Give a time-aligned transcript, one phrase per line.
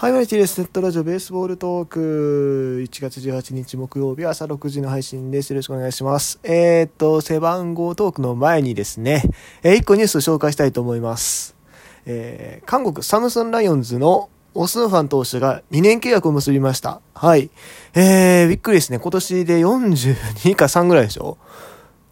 [0.00, 0.58] はい、マイティです。
[0.58, 2.82] ネットラジオベースボールトーク。
[2.88, 5.50] 1月18日木曜日朝6時の配信です。
[5.50, 6.40] よろしくお願いします。
[6.42, 9.24] えー、っと、背番号トークの前にですね、
[9.62, 11.54] えー、1個ニュースを紹介したいと思います。
[12.06, 17.02] えー、韓国サムソンライオンズのオスンファン投手が2年契約を結びました。
[17.12, 17.50] はい。
[17.92, 19.00] えー、びっくりですね。
[19.00, 21.36] 今年で42か3ぐらいでしょ？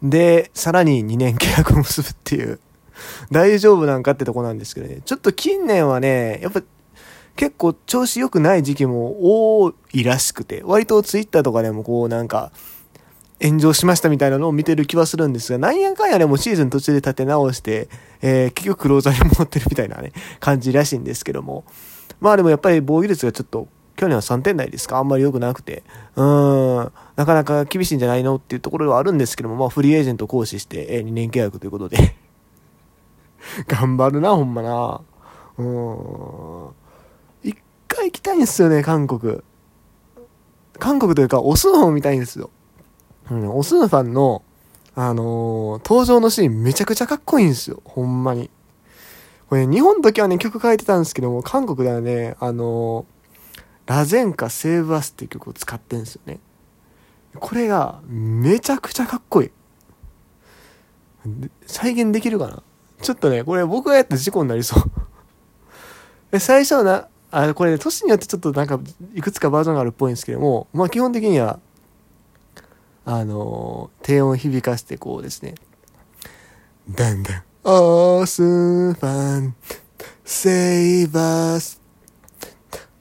[0.03, 2.59] で、さらに2年契約を結ぶっていう。
[3.31, 5.01] 大丈夫なんかってとこなんですけどね。
[5.03, 6.61] ちょっと近年はね、やっぱ
[7.39, 12.51] 結構調子良くない時期も多いらしくて、割とツイッターとかでもこうなんか、
[13.41, 17.87] 炎上しましたみたいなのを見てる気はするんですが、なんやかんやでもシーズン途中で立て直して、
[18.21, 21.63] えー、結局クローザーに戻ってるみたいなね、感じらしいんですけども。
[22.19, 25.83] まあでもやっぱり防御率がちょっと、去年は3点台ですかあんまり良くなくて、
[26.17, 32.17] うーん、なかなか厳しいんじゃないのっていうところはあるんですけども、まあフリーエージェント行使して、えー、2年契約ということで
[33.67, 34.99] 頑張るな、ほんまな。
[35.57, 36.88] うーん。
[37.99, 39.41] 回行きたいんですよね、韓国。
[40.79, 42.49] 韓国というか、オスンファン見たいんですよ。
[43.29, 44.43] うん、オスンファンの、
[44.95, 47.81] あのー、登場のシーンめちゃくちゃかっこいいんですよ。
[47.83, 48.49] ほんまに。
[49.49, 56.39] これ、ね、日本の時はね、曲書いてたんですけども、韓国ではね、あのー、ラゼンカセーブアスっていう曲を使ってんですよね。
[57.35, 59.51] これが、めちゃくちゃかっこいい。
[61.65, 62.63] 再現できるかな？
[63.01, 64.79] ちょっとね、これ僕がやった事故になりそ
[66.31, 66.39] う。
[66.39, 68.79] 最初はな、あこれ、ね、年によってちょっとなんか、
[69.13, 71.59] いくつかバージョンがあるっぽいんですけども、まあ基本的には、
[73.05, 75.55] あのー、低音響かせてこうですね、
[76.89, 79.55] だんだん、オースファン、
[80.25, 81.79] セイバース、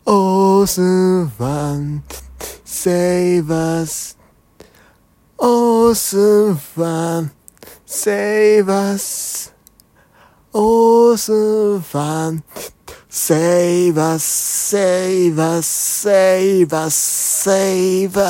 [0.04, 0.80] オース
[1.26, 2.04] ファン、
[2.64, 4.18] セイバース、
[5.38, 7.32] オースファン、
[7.86, 9.54] セイバース、
[10.52, 11.32] オース
[11.80, 12.44] ファン、
[13.10, 18.28] Save us, save us, save us, save us.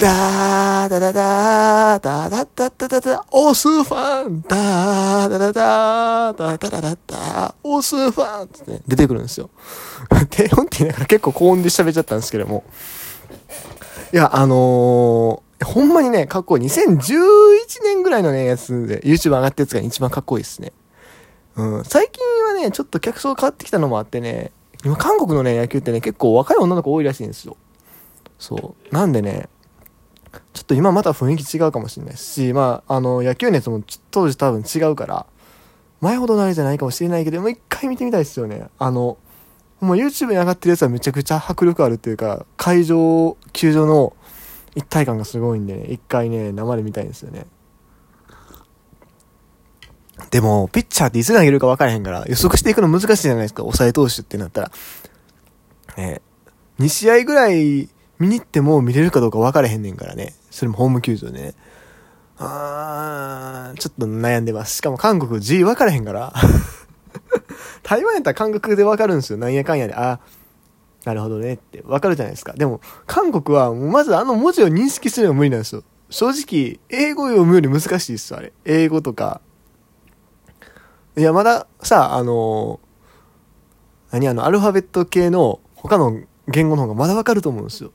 [0.00, 9.50] ダーダダダーダダダダダダオスファンダーダダダーダダダダダオスファンってね、出てくるんですよ。
[10.30, 12.64] 低音って言いながら結構高音で喋っちゃったんですけども。
[14.10, 16.64] いや、あのー、ほんまにね、かっこいい。
[16.64, 20.72] 2011年ぐらいのね、やつで、YouTube 上がったやつが一番かっこいいですね。
[21.56, 24.52] うん、最近はね、ちょっと客層変わってきたのもあってね、
[24.84, 27.56] 今韓国のね、野球ってね、結構若い女の子多いらしいんですよ。
[28.38, 28.94] そう。
[28.94, 29.48] なんでね、
[30.52, 35.26] ちょっと今また雰囲気違うかもしれないし、まあ、あの、野球熱も当時多分違うから、
[36.00, 38.66] 前ほどのあれじゃないかもしれないけど、もう一回見てみたいですよね。
[38.78, 39.18] あの、
[39.80, 44.14] もう YouTube に上がってるやつはめちゃくちゃ迫力あるっていうか、会場、球場の
[44.74, 47.46] 一体感がすごいんでね、一回ね、生で見たいんですよね。
[50.32, 54.72] でも、ピッチャーっていつ投げるか分からへんから、予測していくの難しいじゃないですか、抑え投手ってなったら。
[55.98, 56.22] え
[56.80, 60.34] 2試合ぐらい見に行っても見れるかどうか分からへんねんからね。
[60.50, 61.54] それもホーム球場でね。
[62.38, 64.78] あー、ちょっと悩んでます。
[64.78, 66.32] しかも韓国 G 分からへんから。
[67.84, 69.36] 台湾やったら韓国で分かるんですよ。
[69.36, 69.94] なんやかんやで。
[69.94, 70.18] あ
[71.04, 72.54] なるほどねって分かるじゃないですか。
[72.54, 75.82] でも、韓国は、まずあの文字を認識するのが無理なんですよ。
[76.08, 78.52] 正直、英語読むより難しいですあれ。
[78.64, 79.42] 英語とか、
[81.16, 82.80] いや、まださ、あの、
[84.10, 87.92] 何あの、アルファベット系の他の言語の方がまだわかると思うんですよ。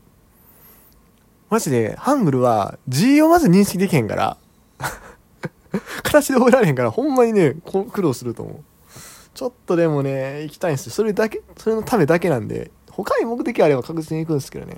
[1.50, 4.38] マジで、ハングルは G をまず認識できへんから、
[6.04, 7.56] 形で覚えられへんから、ほんまにね、
[7.92, 8.58] 苦労すると思う。
[9.34, 10.92] ちょっとでもね、行きたいんですよ。
[10.92, 14.78] それだけ、それのためだけなんで、他に目的あれば確実に行くんですけどね。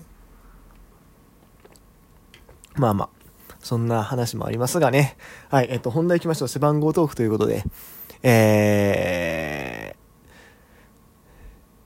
[2.75, 3.09] まあまあ、
[3.59, 5.17] そんな話もありますがね。
[5.49, 6.47] はい、えっと、本題行きましょう。
[6.47, 7.63] 背番号トークということで。
[8.23, 9.95] え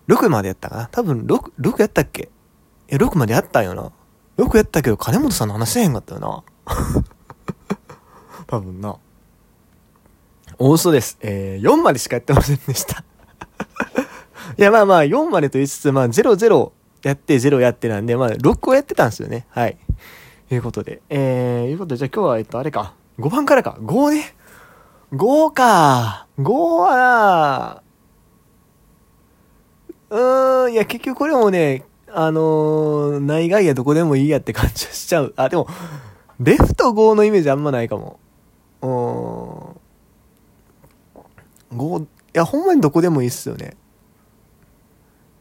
[0.08, 0.88] ー、6までやったかな？
[0.92, 2.30] 多分6、6やったっけ？
[2.88, 3.92] え、6までやったんよな。
[4.38, 6.44] 6やったけど、金本さんの話せへんかったよな。
[8.48, 8.96] 多分な。
[10.58, 11.18] 大嘘です。
[11.22, 13.04] えー、4までしかやってませんでした
[14.58, 16.72] いや、まあまあ、4までと言いつつ、まあ、0、0
[17.04, 19.46] やって、0やってなんで、まあ、6をやってたんですよね。
[19.50, 19.78] はい。
[20.50, 21.02] ということで。
[21.10, 22.94] えー、いうことで、じゃあ今日は、えっと、あれか。
[23.20, 23.78] 5番からか。
[23.80, 24.36] 5ね。
[25.14, 26.28] 5か。
[26.40, 26.52] 5
[26.82, 27.84] はな、
[30.10, 35.34] うーん、いや、結局これもね、あのー、内外野どこでもいいやって感じしちゃう。
[35.36, 35.68] あ、でも、
[36.40, 38.20] レフト5のイメージあんまないかも。
[38.82, 38.90] うー
[41.78, 41.78] ん。
[41.78, 43.78] 5、いや、ほんまにどこでもいいっすよね。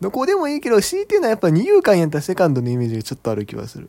[0.02, 3.88] どこでもいいけど、強いていうのはやっぱ二遊間やったらセカンドのイメージがちょっとある気がする。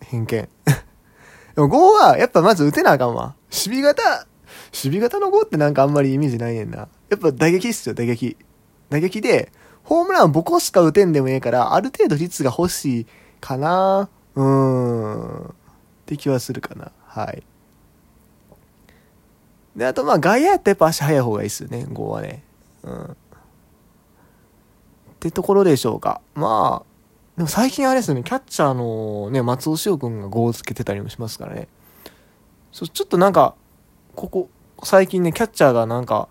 [0.00, 0.26] 偏見。
[1.56, 3.34] でも5は、やっぱまず打てなあかんわ。
[3.50, 4.26] 守備型
[4.72, 6.88] 守備型の5ってなんかあんまりイメージないねんな。
[7.08, 8.36] やっぱ打撃っすよ、打撃。
[8.90, 9.52] 打撃で、
[9.84, 13.06] ホームランボコしか打てんでもええから、ある程度率が欲しい
[13.40, 14.08] かな。
[14.34, 15.44] うーん。
[15.48, 15.52] っ
[16.06, 16.92] て気はするかな。
[17.06, 17.42] はい。
[19.76, 22.42] で、あとまあ外野やったらやっぱ足速い方がいいっすよね、5はね。
[22.82, 23.04] うん。
[23.04, 23.08] っ
[25.20, 26.20] てところでしょうか。
[26.34, 26.92] まあ、
[27.36, 31.68] でも最近あれですよね、キャッチャーのね、松尾翔くんが5をつけてたりもしますからね。
[32.72, 33.54] そう、ちょっとなんか、
[34.14, 34.48] ここ、
[34.82, 36.28] 最近ね、キャッチャーがなんか、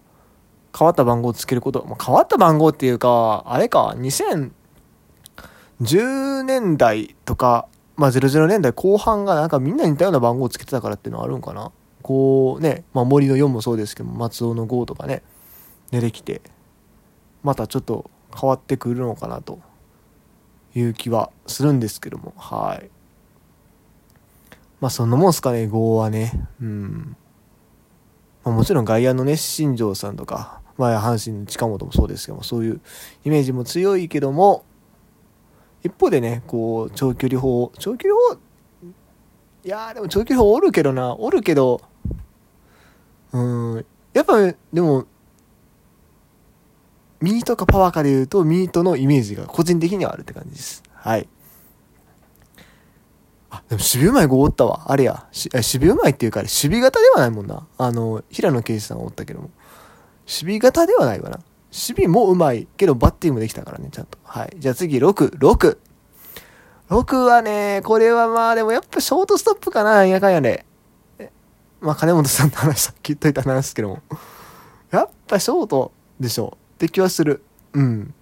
[0.77, 7.67] 変わった番号をつけること、まあ、変わった番号っていうか、あれか、2010年代とか、
[7.97, 11.71] まあ、00年代後半がなんかみんな似たような番号をつけてたからっていうのはあるんかな。
[12.01, 15.21] こうね、まあ、森の4もそうですけど、松尾の5とかね、
[15.91, 16.41] 出てきて、
[17.43, 19.59] またちょっと変わってくるのかなと
[20.73, 22.89] いう気はするんですけども、はい。
[24.79, 26.47] まあ、そんなもんすかね、5はね。
[26.59, 27.15] うん。
[28.43, 32.81] まあ、もちろん外野のね、新庄さんとか、まあ、阪神の近本もそうですけども、そういう
[33.23, 34.65] イメージも強いけども、
[35.83, 38.39] 一方でね、こう、長距離砲、長距離砲、
[39.63, 41.81] いやーでも長距離砲おるけどな、おるけど、
[43.31, 45.05] うん、やっぱ、でも、
[47.21, 50.83] ミートかパワーかで言うと、ミートのイメージが個人的にはあるって感じです。
[50.93, 51.29] はい。
[53.51, 54.85] あ、でも守備うまい子おったわ。
[54.87, 55.27] あれや。
[55.31, 57.67] し守備うまいっていうか、守備型ではないもんな。
[57.77, 59.49] あの、平野啓司さんおったけども。
[60.25, 61.39] 守備型ではないわな。
[61.71, 64.17] 守備もうまいけど、バッティングできたからね、ちゃんと。
[64.23, 64.55] はい。
[64.57, 65.77] じゃあ次、6、6。
[66.89, 70.65] 6はね、これはまあでもやっぱショートストップかな、やかんやで
[71.17, 71.31] ね。
[71.79, 74.01] まあ金本さんの話さっき言っといた話ですけども。
[74.91, 76.75] やっぱショートでしょう。
[76.75, 77.43] って気はする。
[77.73, 78.13] うん。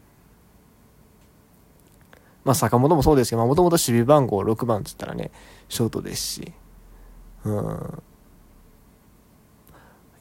[2.44, 5.32] まあ坂本もそうですけど、もともと守備番号6番っつったらね、
[5.68, 6.54] ショートですし。
[7.46, 8.04] うん。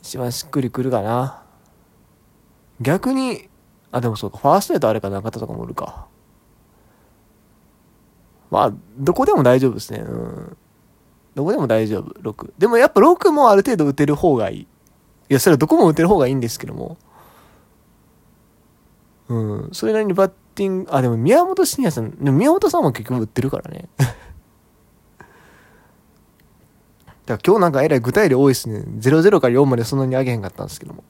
[0.02, 1.42] 一番しっくりくるかな。
[2.80, 3.48] 逆に、
[3.90, 6.06] あ、でもそうか、ファーストやとあれか中田とかもおるか。
[8.50, 9.98] まあ、どこでも大丈夫ですね。
[9.98, 10.56] うん。
[11.34, 12.52] どこでも大丈夫、6。
[12.58, 14.60] でもやっぱ6もある程度打てる方がいい。
[14.60, 14.66] い
[15.28, 16.96] や、それはどこも打てる方がいいんですけども。
[19.28, 19.70] うん。
[19.72, 23.88] それなりにバッティング、あ、でも宮本慎也さん、でも宮本さんも結局売ってるからね。
[23.98, 24.14] だか
[27.26, 28.80] ら今日なんかえらい具体例多いですね。
[28.98, 31.04] 00から4までそんなに上げへんかったんですけども。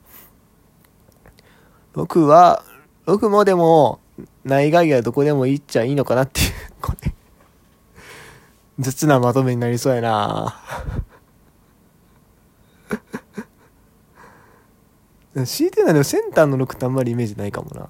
[1.95, 2.63] 6は、
[3.07, 4.01] 6もでも、
[4.45, 6.49] 内外野どこでもいっちゃいいのかなっていう、
[6.83, 7.15] これ。
[8.79, 10.61] 雑なまとめになりそうやな
[15.45, 17.89] 強いてないでセンターの6ってあんまりイメージないかもな。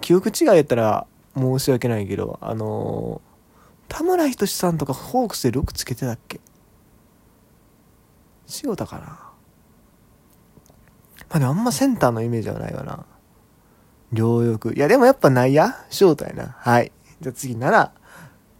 [0.00, 6.40] 記憶違いやったら申し訳ないけど、あのー、田村仁さんとかホークスで6つけてたっけ？
[8.64, 9.06] 塩田かな？
[11.30, 13.04] まあでもあんまセンターのイメージはないわな。
[14.12, 14.74] 両翼。
[14.74, 16.56] いやでもやっぱ内野ショートやな。
[16.58, 16.92] はい。
[17.20, 17.90] じゃあ次7。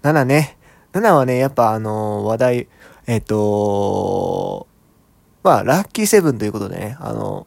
[0.03, 0.59] 7ね。
[0.93, 2.69] 7はね、やっぱあのー、話題、
[3.07, 4.67] えっ、ー、と
[5.43, 7.47] まあ、ラッキーセブンということでね、あの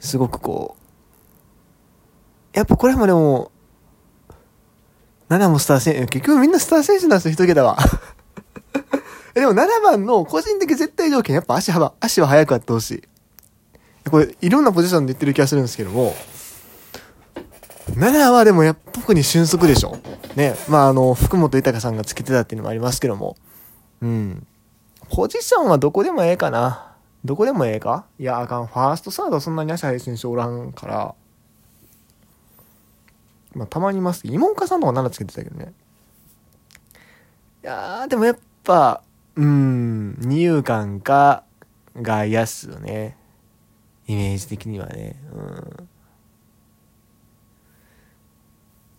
[0.00, 0.81] すごくこう、
[2.52, 3.50] やっぱこれもでも、
[5.28, 7.78] 7もスター選手、結局みんなスター選手なんですよ、一桁は。
[9.34, 12.90] でも7番の個人的絶対条件、やっぱ足幅、足は速くあってほし
[14.04, 14.10] い。
[14.10, 16.14] これ、いろんなポジションで言ってる気がするんですけども、
[17.90, 19.96] 7はでもやっぱ特に俊足でしょ。
[20.36, 20.54] ね。
[20.68, 23.36] まあ、あの、福本豊さんがつけてたっていうのもありますけども。
[24.00, 24.46] うん。
[25.10, 26.92] ポジションはどこでもええかな。
[27.24, 28.66] どこでもええかいや、あかん。
[28.66, 31.14] ファースト、サードそんなに足速い選手おらんから。
[33.54, 35.72] まあ、たまにいますけど、妹さんの方が7つけてたけどね。
[37.62, 39.02] いやー、でもやっぱ、
[39.36, 41.44] うん、二遊間か、
[42.00, 43.16] 外野っすよね。
[44.06, 45.16] イメージ的にはね。
[45.32, 45.88] うん。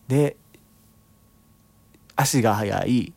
[0.08, 0.36] で、
[2.16, 3.12] 足が速い、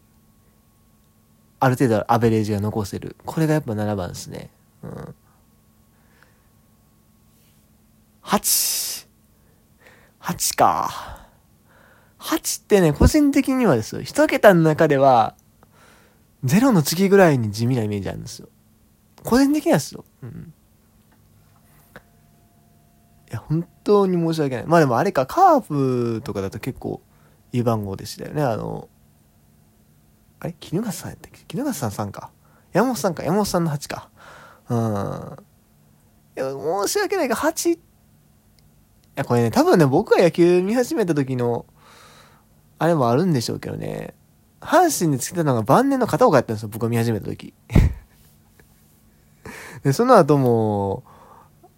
[1.59, 3.15] ある程度アベレージが残せる。
[3.25, 4.49] これがやっぱ7番ですね。
[4.83, 5.15] うん。
[8.23, 9.07] 8。
[10.21, 11.16] 8か。
[12.27, 15.35] 8ってね、個人的にはですよ、一桁の中では、
[16.43, 18.49] 0の次ぐらいに地味なイメージあるんですよ。
[19.23, 20.03] 個人的にはですよ。
[20.23, 20.53] うん。
[23.29, 24.65] いや、本当に申し訳ない。
[24.65, 27.01] まあでもあれか、カープとかだと結構
[27.53, 28.43] いい番号でしたよね。
[28.43, 28.89] あの、
[30.39, 30.55] あれ？
[30.59, 31.39] 絹笠さんやったっけ？
[31.47, 32.31] 絹笠さん3か。
[32.73, 33.23] 山本さんか。
[33.23, 34.09] 山本さんの8か。
[34.69, 34.77] うん。
[36.37, 36.51] いや、
[36.85, 37.71] 申し訳ないが、8。
[37.71, 37.79] い
[39.15, 41.65] や、これね、多分ね、僕が野球見始めた時の、
[42.79, 44.13] あれもあるんでしょうけどね。
[44.61, 47.53] 阪神でつけたのが晩年の片岡やったんですよ、僕が見始めた時。
[49.83, 51.03] で、その後も、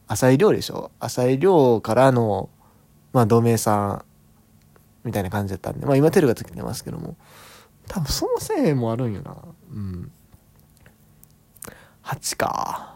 [0.08, 0.91] 浅井亮でしょ？
[1.00, 2.50] 浅井亮からの、
[3.13, 4.06] まあ、同盟さん、
[5.03, 7.15] みたいな感じだったんで、まあ今テルがつけてますけども、
[7.88, 9.36] 多分そのせいもあるんよな。
[9.72, 10.12] うん。
[12.03, 12.96] 8か。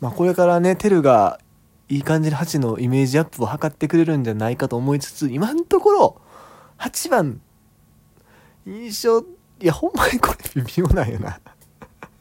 [0.00, 1.40] まあこれからね、テルが
[1.88, 6.20] いい感じに8のイメージアップを図ってくれるんじゃないかと思いつつ、今のところ、
[6.78, 7.40] 8番、
[8.66, 9.24] 印象、い
[9.60, 11.40] や、ほんまにこれ微妙なんよな。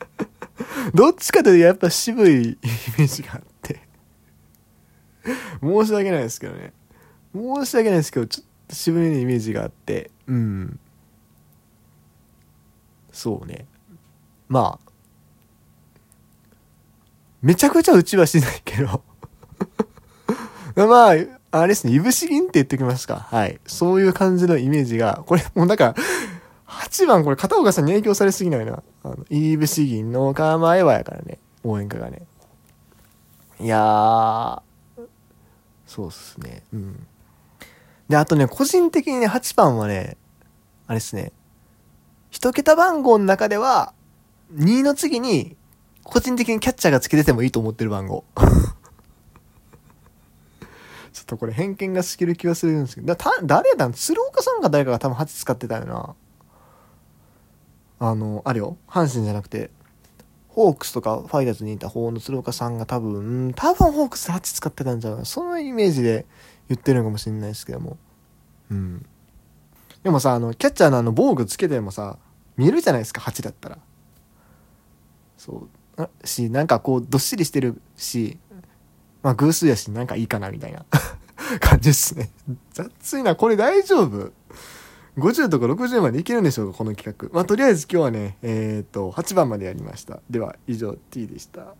[0.93, 2.57] どっちかというとやっぱ渋いイ
[2.97, 3.81] メージがあって。
[5.61, 6.73] 申し訳ないですけどね。
[7.35, 10.79] 申し訳ないですけど、ちょっと渋めのイメージがあって、うん。
[13.11, 13.65] そうね。
[14.47, 14.91] まあ、
[17.41, 19.03] めちゃくちゃ打ちはしないけど
[20.75, 21.15] まあ、
[21.51, 23.27] あれですね、いぶし銀って言っておきますか。
[23.29, 23.59] はい。
[23.65, 25.95] そういう感じのイメージが、これもうなんか、
[26.67, 28.83] 8番これ片岡さんに影響されすぎないな。
[29.03, 32.23] あの、いぶし銀の構えはやからね、応援歌がね。
[33.59, 34.61] いやー、
[35.87, 36.63] そうっすね。
[36.73, 37.07] うん。
[38.09, 40.17] で、あとね、個人的にね、8番はね、
[40.85, 41.31] あれっすね、
[42.29, 43.93] 一桁番号の中では、
[44.53, 45.55] 2の次に、
[46.03, 48.25] 個人的にキャッチャーがつけててもいいと思ってる番号。
[51.17, 53.89] ちょっとこれ偏見がしきる気はするんですけど、だた誰だ？
[53.89, 56.15] 鶴岡さんか誰かが多分8使ってたよな。
[57.99, 58.77] あの、あれよ。
[58.87, 59.71] 阪神じゃなくて、
[60.47, 66.27] ホークスとかファイターズにいた方の鶴岡さんが多分、多分ホークス8使ってたんじゃないそのイメージで
[66.69, 67.97] 言ってるのかもしれないですけども。
[68.69, 69.03] うん。
[70.03, 72.19] でもさ、あの、キャッチャーのあの防具つけてもさ、
[72.57, 73.79] 見えるじゃないですか、8だったら。
[75.35, 76.27] そう。
[76.27, 78.37] し、なんかこう、どっしりしてるし、
[79.23, 80.85] まあ偶数やし、なんかいいかな、みたいな
[81.59, 82.29] 感じですね。
[82.73, 84.31] 雑いな、これ大丈夫
[85.17, 87.29] ?50 とか60までいけるんでしょうか、この企画。
[87.33, 90.19] まあとりあえず今日はね、えっ、と、8番までやりました。
[90.29, 91.75] では、以上 T でした。